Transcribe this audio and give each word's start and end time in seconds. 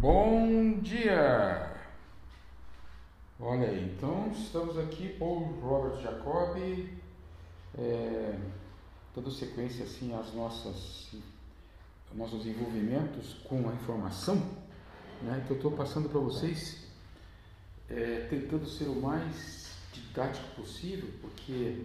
Bom 0.00 0.78
dia! 0.80 1.76
Olha 3.38 3.68
aí, 3.68 3.84
então 3.84 4.32
estamos 4.32 4.78
aqui, 4.78 5.10
Paul 5.18 5.60
Robert 5.60 6.00
Jacob, 6.00 6.56
é, 7.76 8.38
dando 9.14 9.30
sequência 9.30 9.84
assim 9.84 10.14
às 10.14 10.32
nossas 10.32 11.10
nossos 12.14 12.46
envolvimentos 12.46 13.34
com 13.44 13.68
a 13.68 13.74
informação, 13.74 14.36
né? 15.20 15.42
Então 15.44 15.54
estou 15.54 15.72
passando 15.72 16.08
para 16.08 16.18
vocês, 16.18 16.86
é, 17.90 18.26
tentando 18.30 18.66
ser 18.66 18.84
o 18.84 19.02
mais 19.02 19.74
didático 19.92 20.48
possível, 20.56 21.10
porque 21.20 21.84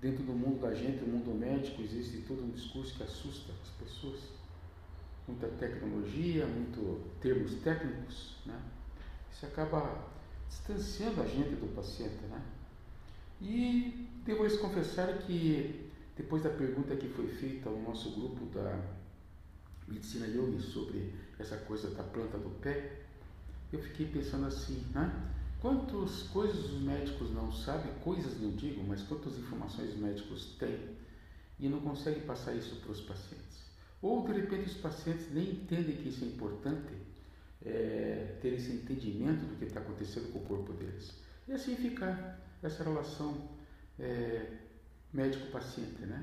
dentro 0.00 0.22
do 0.22 0.32
mundo 0.32 0.60
da 0.60 0.72
gente, 0.72 0.98
do 0.98 1.08
mundo 1.08 1.36
médico, 1.36 1.82
existe 1.82 2.18
todo 2.18 2.40
um 2.40 2.50
discurso 2.50 2.94
que 2.94 3.02
assusta 3.02 3.52
as 3.52 3.70
pessoas 3.70 4.37
muita 5.28 5.46
tecnologia, 5.48 6.46
muito 6.46 7.10
termos 7.20 7.54
técnicos, 7.56 8.36
né? 8.46 8.60
Isso 9.30 9.46
acaba 9.46 10.08
distanciando 10.48 11.22
a 11.22 11.26
gente 11.26 11.50
do 11.56 11.74
paciente, 11.74 12.24
né? 12.30 12.42
E 13.40 14.08
devo 14.24 14.44
lhes 14.44 14.56
confessar 14.56 15.18
que 15.18 15.90
depois 16.16 16.42
da 16.42 16.50
pergunta 16.50 16.96
que 16.96 17.08
foi 17.08 17.28
feita 17.28 17.68
ao 17.68 17.78
nosso 17.80 18.10
grupo 18.12 18.46
da 18.46 18.80
medicina 19.86 20.26
yoga 20.26 20.58
sobre 20.60 21.14
essa 21.38 21.56
coisa 21.58 21.90
da 21.90 22.02
planta 22.02 22.36
do 22.38 22.50
pé, 22.60 23.02
eu 23.72 23.78
fiquei 23.78 24.06
pensando 24.06 24.46
assim, 24.46 24.84
né? 24.92 25.34
Quantas 25.60 26.22
coisas 26.24 26.72
os 26.72 26.80
médicos 26.80 27.32
não 27.32 27.52
sabem, 27.52 27.92
coisas 28.02 28.40
não 28.40 28.50
digo, 28.52 28.82
mas 28.84 29.02
quantas 29.02 29.36
informações 29.36 29.90
os 29.90 29.96
médicos 29.96 30.56
têm 30.58 30.96
e 31.58 31.68
não 31.68 31.80
conseguem 31.80 32.22
passar 32.22 32.54
isso 32.54 32.76
para 32.76 32.92
os 32.92 33.00
pacientes. 33.00 33.67
Ou 34.00 34.26
de 34.26 34.32
repente 34.32 34.66
os 34.66 34.76
pacientes 34.76 35.32
nem 35.32 35.50
entendem 35.50 35.96
que 35.96 36.08
isso 36.08 36.24
é 36.24 36.28
importante, 36.28 36.92
é, 37.64 38.36
ter 38.40 38.54
esse 38.54 38.72
entendimento 38.72 39.44
do 39.44 39.56
que 39.56 39.64
está 39.64 39.80
acontecendo 39.80 40.32
com 40.32 40.38
o 40.38 40.42
corpo 40.42 40.72
deles. 40.72 41.12
E 41.48 41.52
assim 41.52 41.74
fica 41.74 42.38
essa 42.62 42.84
relação 42.84 43.48
é, 43.98 44.46
médico-paciente, 45.12 46.02
né? 46.02 46.22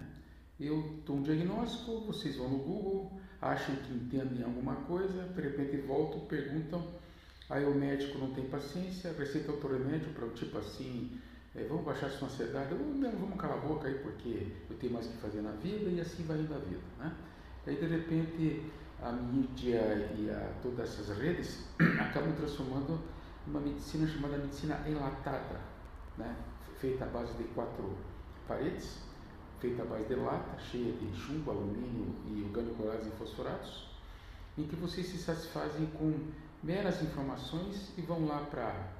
Eu 0.59 1.01
dou 1.05 1.17
um 1.17 1.21
diagnóstico, 1.21 2.01
vocês 2.05 2.37
vão 2.37 2.49
no 2.49 2.59
Google, 2.59 3.19
acham 3.41 3.75
que 3.75 3.93
entendem 3.93 4.43
alguma 4.43 4.75
coisa, 4.75 5.23
de 5.23 5.41
repente 5.41 5.77
voltam, 5.77 6.21
perguntam, 6.21 6.87
aí 7.49 7.65
o 7.65 7.75
médico 7.75 8.17
não 8.17 8.33
tem 8.33 8.45
paciência, 8.45 9.11
receita 9.11 9.51
outro 9.51 9.77
remédio 9.77 10.13
para 10.13 10.25
o 10.25 10.29
tipo 10.29 10.57
assim, 10.57 11.19
é, 11.53 11.65
vamos 11.65 11.83
baixar 11.83 12.09
sua 12.09 12.29
ansiedade, 12.29 12.73
não, 12.73 13.11
vamos 13.11 13.39
calar 13.39 13.57
a 13.57 13.61
boca 13.61 13.89
aí 13.89 13.95
porque 13.95 14.47
eu 14.69 14.77
tenho 14.77 14.93
mais 14.93 15.05
o 15.07 15.09
que 15.09 15.17
fazer 15.17 15.41
na 15.41 15.51
vida 15.51 15.89
e 15.89 15.99
assim 15.99 16.23
vai 16.23 16.39
indo 16.39 16.53
a 16.53 16.59
vida, 16.59 16.81
né? 16.99 17.13
Aí, 17.67 17.75
de 17.75 17.88
repente, 17.88 18.71
a 19.02 19.11
mídia 19.11 20.11
e 20.17 20.30
a, 20.30 20.53
todas 20.61 20.99
essas 20.99 21.17
redes 21.17 21.66
acabam 21.99 22.33
transformando 22.35 22.99
uma 23.47 23.59
medicina 23.59 24.07
chamada 24.07 24.38
medicina 24.38 24.81
enlatada, 24.88 25.59
né? 26.17 26.35
feita 26.80 27.05
à 27.05 27.07
base 27.07 27.33
de 27.33 27.44
quatro 27.45 27.95
paredes, 28.47 28.99
feita 29.59 29.81
à 29.81 29.85
base 29.85 30.05
de 30.05 30.16
lata, 30.16 30.59
cheia 30.59 30.91
de 30.94 31.16
chumbo, 31.16 31.52
alumínio 31.52 32.16
e 32.27 32.44
organoclorados 32.44 33.07
e 33.07 33.11
fosforatos, 33.11 33.89
em 34.57 34.67
que 34.67 34.75
vocês 34.75 35.07
se 35.07 35.17
satisfazem 35.17 35.88
com 35.97 36.13
meras 36.63 37.02
informações 37.02 37.91
e 37.97 38.02
vão 38.02 38.25
lá 38.25 38.39
para 38.39 38.94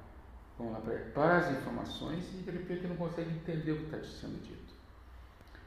vão 0.58 0.72
lá 0.72 0.80
para 1.12 1.38
as 1.38 1.58
informações 1.58 2.24
e 2.32 2.38
de 2.38 2.50
repente 2.50 2.86
não 2.86 2.96
conseguem 2.96 3.34
entender 3.34 3.72
o 3.72 3.76
que 3.76 3.94
está 3.94 3.98
sendo 3.98 4.42
dito. 4.42 4.74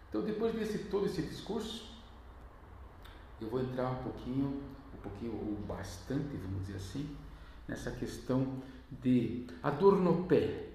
Então, 0.09 0.23
depois 0.23 0.55
desse 0.55 0.79
todo 0.85 1.05
esse 1.05 1.21
discurso, 1.21 1.98
eu 3.41 3.49
vou 3.49 3.61
entrar 3.61 3.89
um 3.89 4.03
pouquinho, 4.03 4.61
um 4.93 5.01
pouquinho 5.01 5.33
ou 5.33 5.55
bastante, 5.67 6.35
vamos 6.37 6.65
dizer 6.65 6.77
assim, 6.77 7.15
nessa 7.67 7.91
questão 7.91 8.61
de 8.91 9.47
a 9.61 9.69
dor 9.69 9.97
no 9.97 10.25
pé. 10.25 10.67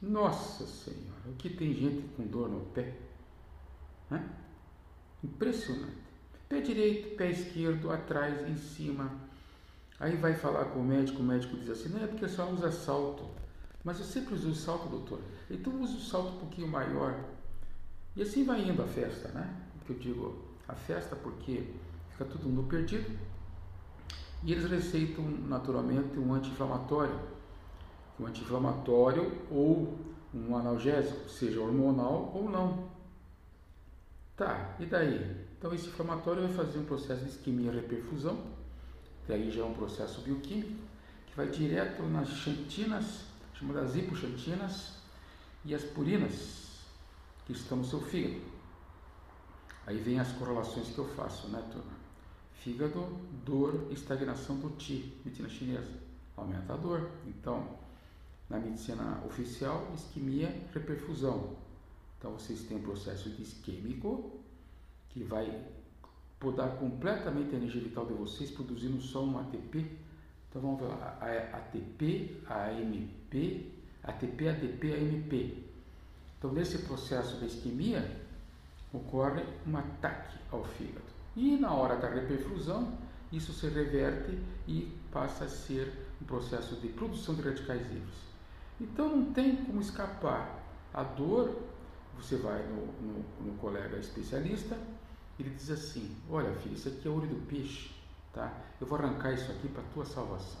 Nossa 0.00 0.66
Senhora, 0.66 1.28
o 1.28 1.34
que 1.34 1.50
tem 1.50 1.74
gente 1.74 2.02
com 2.16 2.24
dor 2.26 2.48
no 2.48 2.60
pé? 2.66 2.94
Impressionante. 5.22 6.08
Pé 6.48 6.60
direito, 6.60 7.16
pé 7.16 7.30
esquerdo, 7.30 7.90
atrás, 7.90 8.48
em 8.48 8.56
cima. 8.56 9.10
Aí 10.00 10.16
vai 10.16 10.34
falar 10.34 10.66
com 10.66 10.78
o 10.78 10.84
médico, 10.84 11.20
o 11.20 11.24
médico 11.24 11.56
diz 11.56 11.70
assim, 11.70 11.88
não 11.88 12.02
é 12.02 12.06
porque 12.06 12.28
só 12.28 12.48
usa 12.50 12.70
salto. 12.70 13.28
Mas 13.84 13.98
eu 13.98 14.04
sempre 14.04 14.34
uso 14.34 14.54
salto, 14.54 14.88
doutor. 14.88 15.20
Então 15.50 15.80
uso 15.80 15.98
o 15.98 16.00
salto 16.00 16.36
um 16.36 16.38
pouquinho 16.38 16.68
maior. 16.68 17.22
E 18.14 18.22
assim 18.22 18.44
vai 18.44 18.66
indo 18.66 18.82
a 18.82 18.86
festa, 18.86 19.28
né? 19.28 19.54
Que 19.84 19.92
eu 19.92 19.98
digo, 19.98 20.47
a 20.68 20.74
festa 20.74 21.16
porque 21.16 21.64
fica 22.10 22.24
todo 22.24 22.48
mundo 22.48 22.68
perdido. 22.68 23.18
E 24.44 24.52
eles 24.52 24.70
receitam 24.70 25.24
naturalmente 25.24 26.18
um 26.18 26.32
anti-inflamatório, 26.32 27.18
um 28.20 28.26
anti-inflamatório 28.26 29.32
ou 29.50 29.98
um 30.32 30.56
analgésico, 30.56 31.28
seja 31.28 31.60
hormonal 31.60 32.30
ou 32.34 32.48
não. 32.48 32.88
Tá, 34.36 34.76
e 34.78 34.86
daí? 34.86 35.36
Então 35.58 35.74
esse 35.74 35.88
inflamatório 35.88 36.42
vai 36.42 36.52
fazer 36.52 36.78
um 36.78 36.84
processo 36.84 37.24
de 37.24 37.30
isquemia 37.30 37.72
reperfusão, 37.72 38.38
daí 39.26 39.50
já 39.50 39.62
é 39.62 39.64
um 39.64 39.74
processo 39.74 40.20
bioquímico, 40.20 40.76
que 41.26 41.36
vai 41.36 41.48
direto 41.48 42.04
nas 42.04 42.28
xantinas, 42.28 43.22
chamadas 43.54 43.96
hipoxantinas, 43.96 44.92
e 45.64 45.74
as 45.74 45.82
purinas 45.82 46.68
que 47.44 47.52
estão 47.52 47.78
no 47.78 47.84
seu 47.84 48.00
fígado. 48.00 48.57
Aí 49.88 49.96
vem 49.96 50.20
as 50.20 50.30
correlações 50.32 50.90
que 50.90 50.98
eu 50.98 51.08
faço, 51.14 51.48
né, 51.48 51.66
turma? 51.72 51.92
Fígado, 52.62 53.06
dor, 53.42 53.90
estagnação 53.90 54.56
do 54.56 54.68
Ti, 54.76 55.14
medicina 55.24 55.48
chinesa. 55.48 55.88
Aumenta 56.36 56.74
a 56.74 56.76
dor. 56.76 57.08
Então, 57.26 57.66
na 58.50 58.58
medicina 58.58 59.22
oficial, 59.26 59.90
isquemia, 59.94 60.54
reperfusão. 60.74 61.56
Então, 62.18 62.32
vocês 62.32 62.64
têm 62.64 62.76
um 62.76 62.82
processo 62.82 63.30
isquêmico, 63.40 64.38
que 65.08 65.22
vai 65.22 65.66
podar 66.38 66.76
completamente 66.76 67.54
a 67.54 67.56
energia 67.56 67.80
vital 67.80 68.04
de 68.04 68.12
vocês, 68.12 68.50
produzindo 68.50 69.00
só 69.00 69.24
um 69.24 69.38
ATP. 69.38 69.90
Então, 70.50 70.60
vamos 70.60 70.80
ver 70.80 70.88
lá. 70.88 71.18
ATP, 71.54 72.42
AMP, 72.46 73.72
ATP, 74.02 74.48
ADP, 74.50 74.92
AMP. 74.92 75.64
Então, 76.38 76.52
nesse 76.52 76.76
processo 76.80 77.40
da 77.40 77.46
isquemia, 77.46 78.27
ocorre 78.92 79.44
um 79.66 79.76
ataque 79.76 80.38
ao 80.50 80.64
fígado. 80.64 81.06
E 81.36 81.56
na 81.56 81.72
hora 81.72 81.96
da 81.96 82.08
reperfusão, 82.08 82.92
isso 83.30 83.52
se 83.52 83.68
reverte 83.68 84.38
e 84.66 84.96
passa 85.12 85.44
a 85.44 85.48
ser 85.48 86.06
um 86.20 86.24
processo 86.24 86.76
de 86.76 86.88
produção 86.88 87.34
de 87.34 87.42
radicais 87.42 87.86
livres. 87.92 88.16
Então 88.80 89.08
não 89.16 89.32
tem 89.32 89.56
como 89.56 89.80
escapar. 89.80 90.62
A 90.92 91.02
dor, 91.02 91.54
você 92.16 92.36
vai 92.36 92.62
no, 92.66 92.86
no, 92.86 93.24
no 93.44 93.58
colega 93.58 93.98
especialista, 93.98 94.76
ele 95.38 95.50
diz 95.50 95.70
assim: 95.70 96.16
Olha, 96.28 96.52
filho, 96.54 96.74
isso 96.74 96.88
aqui 96.88 97.06
é 97.06 97.10
olho 97.10 97.28
do 97.28 97.46
peixe, 97.46 97.94
tá? 98.32 98.52
Eu 98.80 98.86
vou 98.86 98.98
arrancar 98.98 99.32
isso 99.32 99.50
aqui 99.50 99.68
para 99.68 99.82
tua 99.94 100.04
salvação. 100.04 100.60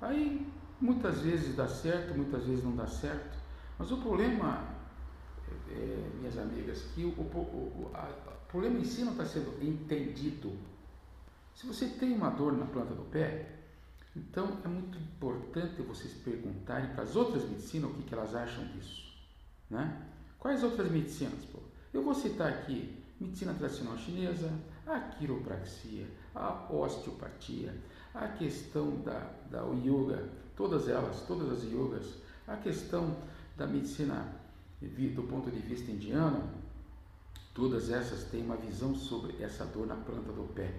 Aí 0.00 0.46
muitas 0.80 1.20
vezes 1.20 1.54
dá 1.54 1.68
certo, 1.68 2.14
muitas 2.14 2.44
vezes 2.44 2.64
não 2.64 2.74
dá 2.74 2.86
certo, 2.86 3.38
mas 3.78 3.90
o 3.90 3.98
problema 3.98 4.64
é, 5.70 6.10
minhas 6.18 6.38
amigas, 6.38 6.82
que 6.94 7.04
o, 7.04 7.10
o, 7.10 7.90
a, 7.94 8.08
o 8.44 8.46
problema 8.48 8.78
em 8.78 8.84
si 8.84 9.02
não 9.02 9.12
está 9.12 9.24
sendo 9.24 9.62
entendido. 9.62 10.52
Se 11.54 11.66
você 11.66 11.86
tem 11.86 12.12
uma 12.12 12.30
dor 12.30 12.52
na 12.52 12.66
planta 12.66 12.94
do 12.94 13.04
pé, 13.10 13.48
então 14.16 14.58
é 14.64 14.68
muito 14.68 14.98
importante 14.98 15.80
vocês 15.82 16.12
perguntarem 16.14 16.90
para 16.94 17.04
as 17.04 17.16
outras 17.16 17.44
medicinas 17.48 17.90
o 17.90 17.94
que, 17.94 18.02
que 18.02 18.14
elas 18.14 18.34
acham 18.34 18.66
disso. 18.68 19.12
Né? 19.70 20.02
Quais 20.38 20.62
outras 20.62 20.90
medicinas? 20.90 21.44
Pô? 21.46 21.60
Eu 21.92 22.02
vou 22.02 22.14
citar 22.14 22.48
aqui 22.48 23.02
medicina 23.20 23.54
tradicional 23.54 23.96
chinesa, 23.96 24.50
a 24.86 24.98
quiropraxia, 24.98 26.06
a 26.34 26.66
osteopatia, 26.72 27.74
a 28.14 28.28
questão 28.28 29.00
da, 29.02 29.30
da 29.50 29.62
yoga, 29.72 30.28
todas 30.56 30.88
elas, 30.88 31.20
todas 31.26 31.50
as 31.50 31.62
yogas, 31.72 32.06
a 32.46 32.56
questão 32.56 33.16
da 33.56 33.66
medicina 33.66 34.41
do 34.86 35.22
ponto 35.24 35.50
de 35.50 35.58
vista 35.60 35.90
indiano, 35.90 36.50
todas 37.54 37.90
essas 37.90 38.24
têm 38.24 38.42
uma 38.42 38.56
visão 38.56 38.94
sobre 38.94 39.42
essa 39.42 39.64
dor 39.64 39.86
na 39.86 39.96
planta 39.96 40.32
do 40.32 40.52
pé. 40.54 40.74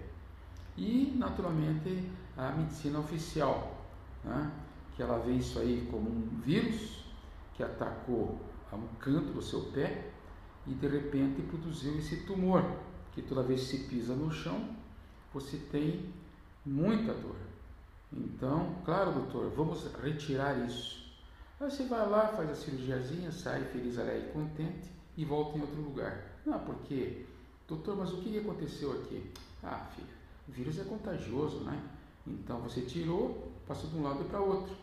E, 0.76 1.14
naturalmente, 1.16 2.10
a 2.36 2.50
medicina 2.52 2.98
oficial, 2.98 3.84
né? 4.24 4.50
que 4.96 5.02
ela 5.02 5.18
vê 5.18 5.32
isso 5.32 5.58
aí 5.58 5.86
como 5.90 6.08
um 6.10 6.40
vírus 6.44 7.04
que 7.54 7.62
atacou 7.62 8.40
um 8.72 8.86
canto 8.98 9.32
do 9.32 9.42
seu 9.42 9.60
pé 9.66 10.10
e 10.66 10.74
de 10.74 10.88
repente 10.88 11.42
produziu 11.42 11.96
esse 11.98 12.24
tumor, 12.24 12.64
que 13.12 13.22
toda 13.22 13.42
vez 13.42 13.60
que 13.62 13.76
se 13.76 13.84
pisa 13.84 14.14
no 14.14 14.32
chão, 14.32 14.68
você 15.32 15.56
tem 15.56 16.12
muita 16.66 17.12
dor. 17.12 17.36
Então, 18.12 18.76
claro, 18.84 19.12
doutor, 19.12 19.50
vamos 19.50 19.86
retirar 20.02 20.66
isso. 20.66 21.03
Aí 21.60 21.70
você 21.70 21.84
vai 21.84 22.08
lá, 22.08 22.28
faz 22.28 22.50
a 22.50 22.54
cirurgiazinha, 22.54 23.30
sai 23.30 23.64
feliz, 23.64 23.98
alegre 23.98 24.32
contente 24.32 24.90
e 25.16 25.24
volta 25.24 25.56
em 25.56 25.60
outro 25.60 25.80
lugar. 25.80 26.40
Não, 26.44 26.58
porque, 26.60 27.24
doutor, 27.68 27.96
mas 27.96 28.12
o 28.12 28.20
que 28.20 28.38
aconteceu 28.38 28.92
aqui? 28.92 29.30
Ah, 29.62 29.86
filha, 29.94 30.08
o 30.48 30.52
vírus 30.52 30.78
é 30.78 30.84
contagioso, 30.84 31.60
né? 31.60 31.80
Então 32.26 32.60
você 32.60 32.82
tirou, 32.82 33.52
passou 33.66 33.88
de 33.88 33.96
um 33.96 34.02
lado 34.02 34.24
para 34.24 34.40
outro. 34.40 34.74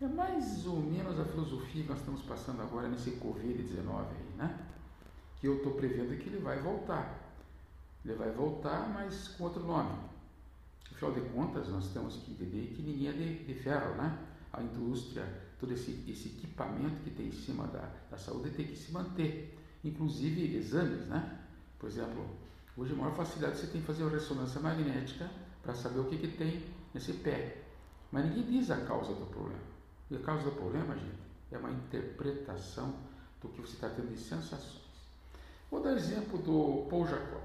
É 0.00 0.06
mais 0.06 0.66
ou 0.66 0.76
menos 0.76 1.18
a 1.18 1.24
filosofia 1.24 1.82
que 1.82 1.88
nós 1.88 2.00
estamos 2.00 2.22
passando 2.22 2.60
agora 2.60 2.88
nesse 2.88 3.12
Covid-19 3.12 4.00
aí, 4.00 4.36
né? 4.36 4.66
Que 5.40 5.46
eu 5.46 5.56
estou 5.56 5.72
prevendo 5.72 6.18
que 6.18 6.28
ele 6.28 6.38
vai 6.38 6.58
voltar. 6.60 7.20
Ele 8.04 8.14
vai 8.14 8.30
voltar, 8.30 8.88
mas 8.92 9.28
com 9.28 9.44
outro 9.44 9.64
nome. 9.64 9.96
Afinal 10.90 11.12
de 11.12 11.20
contas, 11.30 11.68
nós 11.68 11.88
temos 11.88 12.16
que 12.16 12.32
entender 12.32 12.74
que 12.74 12.82
ninguém 12.82 13.08
é 13.08 13.12
de, 13.12 13.44
de 13.44 13.54
ferro, 13.54 13.94
né? 13.94 14.18
A 14.52 14.60
indústria, 14.60 15.24
todo 15.62 15.72
esse, 15.74 16.04
esse 16.08 16.26
equipamento 16.26 17.04
que 17.04 17.10
tem 17.10 17.28
em 17.28 17.32
cima 17.32 17.68
da, 17.68 17.88
da 18.10 18.18
saúde 18.18 18.50
tem 18.50 18.66
que 18.66 18.74
se 18.74 18.90
manter. 18.90 19.56
Inclusive 19.84 20.56
exames, 20.56 21.06
né? 21.06 21.38
Por 21.78 21.88
exemplo, 21.88 22.28
hoje 22.76 22.92
a 22.92 22.96
maior 22.96 23.14
facilidade 23.14 23.58
você 23.58 23.68
tem 23.68 23.80
que 23.80 23.86
fazer 23.86 24.02
uma 24.02 24.10
ressonância 24.10 24.60
magnética 24.60 25.30
para 25.62 25.72
saber 25.72 26.00
o 26.00 26.06
que, 26.06 26.18
que 26.18 26.36
tem 26.36 26.64
nesse 26.92 27.12
pé. 27.12 27.62
Mas 28.10 28.24
ninguém 28.24 28.58
diz 28.58 28.72
a 28.72 28.84
causa 28.84 29.14
do 29.14 29.24
problema. 29.26 29.62
E 30.10 30.16
a 30.16 30.18
causa 30.18 30.42
do 30.42 30.50
problema, 30.50 30.96
gente, 30.96 31.22
é 31.52 31.58
uma 31.58 31.70
interpretação 31.70 32.96
do 33.40 33.48
que 33.48 33.60
você 33.60 33.74
está 33.74 33.88
tendo 33.88 34.12
de 34.12 34.18
sensações. 34.18 34.82
Vou 35.70 35.80
dar 35.80 35.92
exemplo 35.92 36.38
do 36.38 36.88
Paul 36.90 37.06
Jacob. 37.06 37.40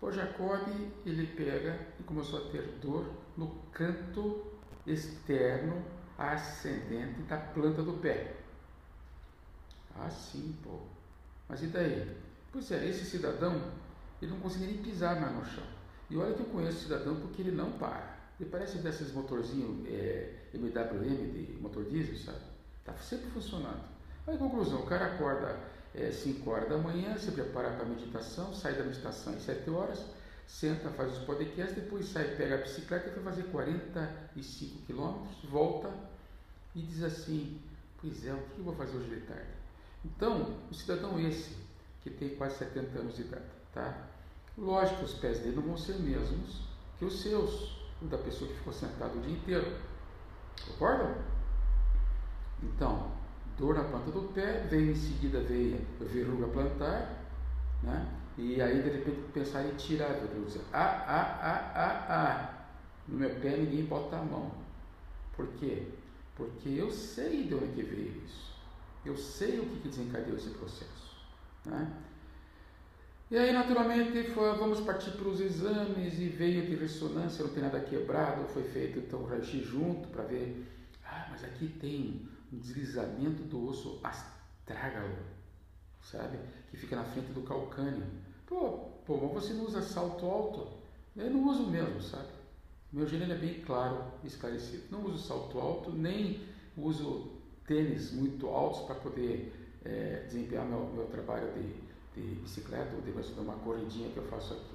Paul 0.00 0.12
Jacob, 0.12 0.68
ele 1.04 1.26
pega 1.26 1.88
e 1.98 2.04
começou 2.04 2.46
a 2.46 2.50
ter 2.52 2.78
dor 2.80 3.04
no 3.36 3.48
canto 3.72 4.46
externo 4.86 5.95
ascendente 6.18 7.22
da 7.22 7.36
planta 7.36 7.82
do 7.82 7.94
pé. 7.94 8.34
Ah, 9.94 10.10
sim, 10.10 10.56
pô. 10.62 10.80
Mas 11.48 11.62
e 11.62 11.66
daí? 11.66 12.16
Pois 12.52 12.70
é, 12.70 12.88
esse 12.88 13.04
cidadão, 13.04 13.60
ele 14.20 14.30
não 14.30 14.40
conseguia 14.40 14.68
nem 14.68 14.78
pisar 14.78 15.20
mais 15.20 15.34
no 15.34 15.44
chão. 15.44 15.64
E 16.08 16.16
olha 16.16 16.34
que 16.34 16.40
eu 16.40 16.46
conheço 16.46 16.84
cidadão 16.84 17.16
porque 17.16 17.42
ele 17.42 17.50
não 17.52 17.72
para. 17.72 18.16
Ele 18.38 18.48
parece 18.50 18.78
desses 18.78 19.12
motorzinhos 19.12 19.86
é, 19.86 20.32
MWM 20.54 21.32
de 21.32 21.58
motor 21.60 21.84
diesel, 21.84 22.16
sabe? 22.16 22.44
Está 22.80 22.94
sempre 22.94 23.30
funcionando. 23.30 23.82
Aí, 24.26 24.36
conclusão, 24.36 24.80
o 24.80 24.86
cara 24.86 25.06
acorda 25.06 25.58
é, 25.94 26.10
5 26.10 26.48
horas 26.50 26.68
da 26.68 26.76
manhã, 26.76 27.16
se 27.16 27.30
prepara 27.32 27.70
para 27.70 27.84
a 27.84 27.88
meditação, 27.88 28.54
sai 28.54 28.74
da 28.74 28.84
meditação 28.84 29.32
às 29.32 29.42
7 29.42 29.70
horas, 29.70 30.04
senta, 30.46 30.90
faz 30.90 31.12
os 31.18 31.24
podcasts, 31.24 31.74
depois 31.74 32.06
sai, 32.08 32.36
pega 32.36 32.54
a 32.54 32.58
bicicleta 32.58 33.10
vai 33.10 33.24
fazer 33.24 33.44
45 33.44 34.82
quilômetros, 34.86 35.50
volta 35.50 35.92
e 36.74 36.82
diz 36.82 37.02
assim, 37.02 37.60
pois 38.00 38.24
é, 38.24 38.32
o 38.32 38.38
que 38.38 38.58
eu 38.58 38.64
vou 38.64 38.74
fazer 38.74 38.96
hoje 38.96 39.10
de 39.10 39.20
tarde? 39.22 39.50
Então, 40.04 40.56
o 40.70 40.74
cidadão 40.74 41.18
esse, 41.18 41.56
que 42.02 42.10
tem 42.10 42.30
quase 42.36 42.58
70 42.58 42.98
anos 42.98 43.16
de 43.16 43.22
idade, 43.22 43.44
tá? 43.72 44.08
Lógico 44.56 45.04
os 45.04 45.14
pés 45.14 45.40
dele 45.40 45.56
não 45.56 45.62
vão 45.62 45.76
ser 45.76 45.98
mesmos 45.98 46.62
que 46.98 47.04
os 47.04 47.20
seus, 47.20 47.76
da 48.02 48.16
pessoa 48.16 48.50
que 48.50 48.56
ficou 48.56 48.72
sentado 48.72 49.18
o 49.18 49.20
dia 49.20 49.36
inteiro. 49.36 49.76
Concorda? 50.66 51.18
Então, 52.62 53.12
dor 53.58 53.74
na 53.74 53.84
planta 53.84 54.10
do 54.10 54.32
pé, 54.32 54.60
vem 54.70 54.90
em 54.90 54.94
seguida 54.94 55.40
veio 55.40 55.78
verruga 56.00 56.46
plantar, 56.48 57.15
né? 57.82 58.06
E 58.38 58.60
aí 58.60 58.82
de 58.82 58.90
repente 58.90 59.18
pensar 59.32 59.64
em 59.64 59.74
tirar 59.76 60.10
a 60.10 60.14
verruga. 60.14 60.60
Ah, 60.72 61.04
ah, 61.08 61.38
ah, 61.42 61.72
ah, 61.74 62.06
ah. 62.08 62.66
No 63.08 63.18
meu 63.18 63.30
pé 63.36 63.56
ninguém 63.56 63.84
bota 63.84 64.16
a 64.16 64.22
mão. 64.22 64.52
Por 65.34 65.46
quê? 65.54 65.88
Porque 66.34 66.68
eu 66.68 66.90
sei 66.90 67.44
de 67.44 67.54
onde 67.54 67.82
veio 67.82 68.22
isso. 68.24 68.54
Eu 69.04 69.16
sei 69.16 69.60
o 69.60 69.66
que, 69.66 69.88
desencadeou 69.88 70.36
esse 70.36 70.50
processo. 70.50 71.16
Né? 71.64 71.90
E 73.28 73.36
aí, 73.36 73.52
naturalmente, 73.52 74.22
foi, 74.30 74.56
vamos 74.56 74.80
partir 74.80 75.10
para 75.12 75.28
os 75.28 75.40
exames 75.40 76.18
e 76.18 76.28
veio 76.28 76.64
de 76.64 76.76
ressonância, 76.76 77.44
não 77.44 77.52
tem 77.52 77.62
nada 77.62 77.80
quebrado, 77.80 78.46
foi 78.48 78.62
feito 78.62 79.00
então 79.00 79.24
raio-x 79.24 79.64
junto 79.64 80.06
para 80.08 80.22
ver, 80.22 80.64
ah, 81.04 81.26
mas 81.30 81.42
aqui 81.42 81.66
tem 81.80 82.28
um 82.52 82.58
deslizamento 82.58 83.42
do 83.42 83.68
osso 83.68 84.00
astrágalo, 84.04 85.16
sabe? 86.10 86.38
Que 86.70 86.76
fica 86.76 86.96
na 86.96 87.04
frente 87.04 87.32
do 87.32 87.42
calcâneo. 87.42 88.06
Pô, 88.46 88.90
pô, 89.04 89.16
mas 89.34 89.44
você 89.44 89.52
não 89.52 89.64
usa 89.64 89.82
salto 89.82 90.26
alto? 90.26 90.68
Eu 91.16 91.30
não 91.30 91.48
uso 91.48 91.66
mesmo, 91.66 92.02
sabe? 92.02 92.28
Meu 92.92 93.06
gênero 93.06 93.32
é 93.32 93.36
bem 93.36 93.60
claro 93.62 94.04
esclarecido. 94.24 94.84
Não 94.90 95.04
uso 95.04 95.18
salto 95.18 95.58
alto, 95.58 95.92
nem 95.92 96.40
uso 96.76 97.32
tênis 97.66 98.12
muito 98.12 98.48
altos 98.48 98.82
para 98.82 98.94
poder 98.96 99.52
é, 99.84 100.24
desempenhar 100.26 100.64
meu, 100.64 100.86
meu 100.94 101.06
trabalho 101.06 101.52
de 101.54 101.86
de 102.16 102.34
bicicleta 102.36 102.94
ou 102.94 103.02
de 103.02 103.40
uma 103.40 103.54
corridinha 103.56 104.10
que 104.10 104.16
eu 104.16 104.24
faço 104.24 104.54
aqui. 104.54 104.74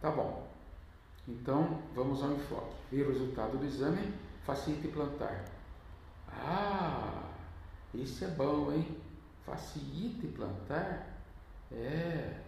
Tá 0.00 0.10
bom. 0.10 0.46
Então, 1.26 1.80
vamos 1.94 2.22
ao 2.22 2.32
enfoque. 2.32 2.74
Ver 2.92 3.06
o 3.06 3.08
resultado 3.08 3.56
do 3.56 3.64
exame, 3.64 4.12
facilite 4.44 4.88
plantar. 4.88 5.46
Ah, 6.28 7.30
isso 7.94 8.24
é 8.24 8.28
bom, 8.28 8.70
hein? 8.70 8.86
Facilite 9.44 10.26
plantar? 10.28 11.22
É. 11.70 12.40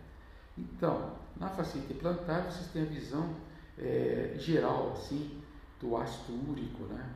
Então, 0.56 1.16
na 1.36 1.48
facilite 1.50 1.94
plantar, 1.94 2.50
vocês 2.50 2.68
têm 2.68 2.82
a 2.82 2.86
visão 2.86 3.34
é, 3.78 4.34
geral, 4.38 4.92
assim, 4.92 5.42
do 5.80 5.96
ácido 5.96 6.50
úrico, 6.50 6.84
né? 6.84 7.10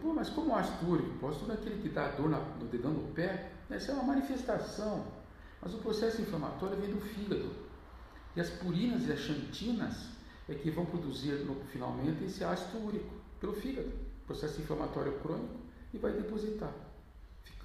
Pô, 0.00 0.12
mas 0.12 0.28
como 0.28 0.54
ácido 0.54 0.90
úrico? 0.90 1.26
O 1.26 1.28
ácido 1.28 1.50
é 1.50 1.54
aquele 1.54 1.82
que 1.82 1.88
dá 1.88 2.08
dor 2.08 2.28
no 2.28 2.66
dedão 2.66 2.92
do 2.92 3.12
pé? 3.14 3.50
Essa 3.68 3.92
é 3.92 3.94
uma 3.94 4.04
manifestação 4.04 5.20
mas 5.60 5.74
o 5.74 5.78
processo 5.78 6.22
inflamatório 6.22 6.76
vem 6.78 6.90
do 6.90 7.00
fígado. 7.00 7.50
E 8.34 8.40
as 8.40 8.48
purinas 8.48 9.06
e 9.08 9.12
as 9.12 9.20
xantinas 9.20 10.08
é 10.48 10.54
que 10.54 10.70
vão 10.70 10.86
produzir 10.86 11.32
no, 11.44 11.56
finalmente 11.66 12.24
esse 12.24 12.42
ácido 12.42 12.78
úrico 12.84 13.14
pelo 13.38 13.52
fígado, 13.52 13.90
processo 14.26 14.60
inflamatório 14.60 15.18
crônico, 15.20 15.60
e 15.92 15.98
vai 15.98 16.12
depositar. 16.12 16.72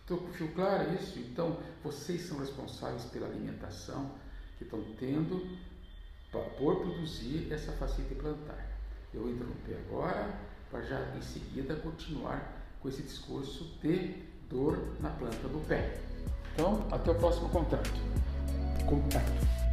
Ficou 0.06 0.48
claro 0.54 0.94
isso? 0.94 1.18
Então, 1.18 1.58
vocês 1.84 2.22
são 2.22 2.38
responsáveis 2.38 3.06
pela 3.06 3.26
alimentação 3.26 4.12
que 4.58 4.64
estão 4.64 4.82
tendo 5.00 5.58
por 6.32 6.76
produzir 6.76 7.52
essa 7.52 7.72
facilidade 7.74 8.16
plantar. 8.16 8.78
Eu 9.14 9.30
interrompi 9.30 9.74
agora 9.88 10.38
para 10.70 10.82
já 10.82 11.16
em 11.16 11.22
seguida 11.22 11.76
continuar 11.78 12.54
com 12.82 12.90
esse 12.90 13.02
discurso 13.02 13.64
de 13.82 14.24
dor 14.50 14.78
na 15.00 15.10
planta 15.10 15.48
do 15.48 15.66
pé. 15.68 16.00
Então, 16.54 16.88
até 16.92 17.12
o 17.12 17.16
próximo 17.16 17.50
contato. 17.50 17.90
Contato. 18.86 19.65